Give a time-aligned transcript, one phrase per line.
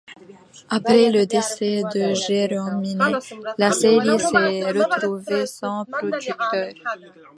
[0.71, 3.19] Après le décès de Jérôme Minet,
[3.59, 6.71] la série s'est retrouvée sans producteur.